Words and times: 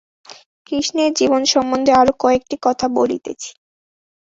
কৃষ্ণের 0.67 1.11
জীবন 1.13 1.41
সম্বন্ধে 1.53 1.91
আরও 1.93 2.13
কয়েকটি 2.19 2.55
কথা 2.65 2.85
বলিতেছি। 2.97 3.49